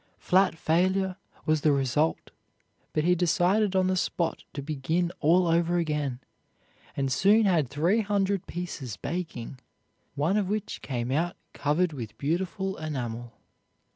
Flat 0.17 0.57
failure 0.57 1.15
was 1.45 1.61
the 1.61 1.71
result, 1.71 2.31
but 2.91 3.03
he 3.03 3.13
decided 3.13 3.75
on 3.75 3.85
the 3.85 3.95
spot 3.95 4.43
to 4.53 4.63
begin 4.63 5.11
all 5.19 5.45
over 5.45 5.77
again, 5.77 6.19
and 6.97 7.11
soon 7.11 7.45
had 7.45 7.69
three 7.69 8.01
hundred 8.01 8.47
pieces 8.47 8.97
baking, 8.97 9.59
one 10.15 10.37
of 10.37 10.49
which 10.49 10.81
came 10.81 11.11
out 11.11 11.35
covered 11.53 11.93
with 11.93 12.17
beautiful 12.17 12.77
enamel. 12.77 13.31